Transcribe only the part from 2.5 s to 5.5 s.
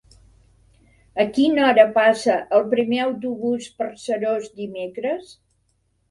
el primer autobús per Seròs dimecres?